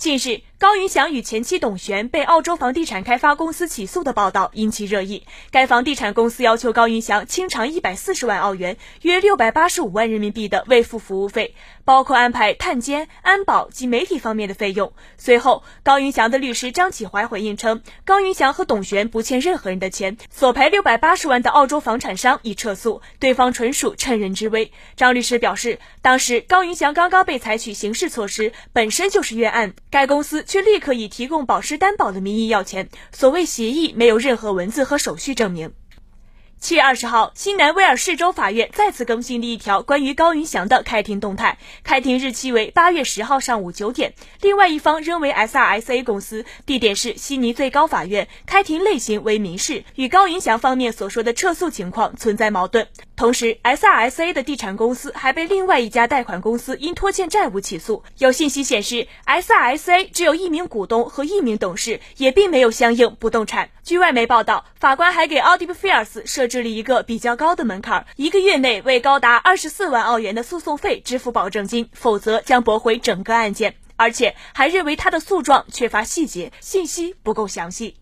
[0.00, 5.24] 近日，高云翔与前妻董璇被澳洲房地产开发公司起诉的报道引起热议。
[5.50, 11.54] 该房地产公司要求高云翔清偿一百四十万澳元（约六百八十五万人民币）的未付服务费，
[11.84, 14.94] 包括安排探监、安保及媒体方面的费用。
[15.18, 24.72] 随后，高云翔的律师张启怀回应称，高云翔和董璇不欠任何人的钱，索赔六百八十万的澳洲房产商已撤诉，对方纯属趁人之危。
[24.96, 29.74] 张律师表示，当时高云翔刚刚被采取刑事措施，本身就是冤案。
[29.90, 35.72] 该公司却立刻以提供保释担保的名义要钱，所谓协议没有任何文字和手续证明。
[36.60, 44.14] 七月二十号，新南威尔士州法院再次更新了一条关于高云翔的开庭动态，开庭日期为八月十号上午九点。
[44.42, 52.86] 另外一方仍为 SRSA 公司，地点是悉尼最高法院，开庭类型为民事，与高云翔方面所说的撤诉情况存在矛盾。
[53.20, 58.02] 同时，SRSA 的地产公司还被另外一家贷款公司因拖欠债务起诉。
[58.16, 63.68] 有信息显示，SRSA 只有一名股东和一名董事，也并没有相应不动产。
[63.82, 73.74] 据外媒报道，法官还给奥迪 f 菲尔斯设置了一个比较高的门槛，一个月内为高达二十四万澳元的诉讼费支付保证金，否则将驳回整个案件。
[73.96, 77.96] 而且还认为他的诉状缺乏细节，信息不够详细。